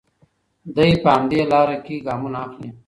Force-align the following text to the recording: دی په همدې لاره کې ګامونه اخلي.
دی 0.75 0.91
په 1.03 1.09
همدې 1.15 1.41
لاره 1.51 1.77
کې 1.85 1.95
ګامونه 2.07 2.37
اخلي. 2.45 2.69